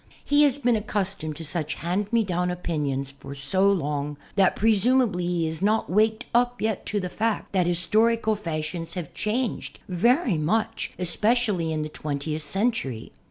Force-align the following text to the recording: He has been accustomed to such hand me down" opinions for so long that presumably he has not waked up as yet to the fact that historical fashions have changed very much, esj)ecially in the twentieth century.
He 0.25 0.41
has 0.45 0.57
been 0.57 0.75
accustomed 0.75 1.35
to 1.35 1.45
such 1.45 1.75
hand 1.75 2.11
me 2.11 2.23
down" 2.23 2.49
opinions 2.49 3.11
for 3.19 3.35
so 3.35 3.71
long 3.71 4.17
that 4.35 4.55
presumably 4.55 5.27
he 5.27 5.45
has 5.45 5.61
not 5.61 5.91
waked 5.91 6.25
up 6.33 6.55
as 6.59 6.63
yet 6.63 6.85
to 6.87 6.99
the 6.99 7.07
fact 7.07 7.51
that 7.51 7.67
historical 7.67 8.35
fashions 8.35 8.95
have 8.95 9.13
changed 9.13 9.77
very 9.87 10.39
much, 10.39 10.91
esj)ecially 10.97 11.69
in 11.71 11.83
the 11.83 11.87
twentieth 11.89 12.41
century. 12.41 13.11